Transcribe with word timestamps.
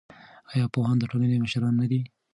ایا 0.53 0.65
پوهان 0.73 0.97
د 0.99 1.03
ټولنې 1.11 1.37
مشران 1.43 1.73
نه 1.81 1.85
دي؟ 1.91 2.01